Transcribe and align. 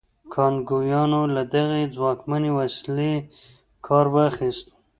کانګویانو 0.33 1.21
له 1.35 1.43
دغې 1.55 1.81
ځواکمنې 1.95 2.51
وسیلې 2.59 3.13
کار 3.85 4.05
واخیست. 4.13 4.67